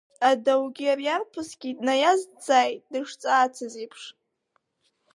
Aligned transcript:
Адаугьы 0.29 0.85
ари 0.93 1.07
арԥысгьы 1.15 1.69
днаиазҵааит 1.77 2.81
дышҵаацыз 2.91 3.73
еиԥш. 3.81 4.01